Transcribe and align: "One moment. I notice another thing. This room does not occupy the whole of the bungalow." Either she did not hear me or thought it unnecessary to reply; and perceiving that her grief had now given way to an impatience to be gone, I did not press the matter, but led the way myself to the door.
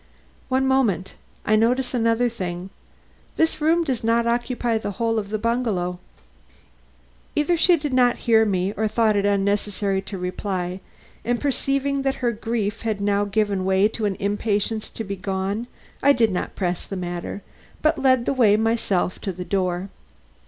"One 0.49 0.65
moment. 0.67 1.13
I 1.45 1.55
notice 1.55 1.93
another 1.93 2.27
thing. 2.27 2.71
This 3.37 3.61
room 3.61 3.83
does 3.83 4.03
not 4.03 4.25
occupy 4.25 4.79
the 4.79 4.93
whole 4.93 5.19
of 5.19 5.29
the 5.29 5.37
bungalow." 5.37 5.99
Either 7.35 7.55
she 7.55 7.77
did 7.77 7.93
not 7.93 8.15
hear 8.25 8.43
me 8.43 8.73
or 8.75 8.87
thought 8.87 9.15
it 9.15 9.27
unnecessary 9.27 10.01
to 10.01 10.17
reply; 10.17 10.79
and 11.23 11.39
perceiving 11.39 12.01
that 12.01 12.15
her 12.15 12.31
grief 12.31 12.81
had 12.81 12.99
now 12.99 13.25
given 13.25 13.63
way 13.63 13.87
to 13.89 14.05
an 14.05 14.15
impatience 14.15 14.89
to 14.89 15.03
be 15.03 15.15
gone, 15.15 15.67
I 16.01 16.13
did 16.13 16.31
not 16.31 16.55
press 16.55 16.87
the 16.87 16.95
matter, 16.97 17.43
but 17.83 17.99
led 17.99 18.25
the 18.25 18.33
way 18.33 18.57
myself 18.57 19.21
to 19.21 19.31
the 19.31 19.45
door. 19.45 19.89